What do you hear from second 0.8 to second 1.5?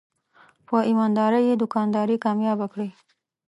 ایماندارۍ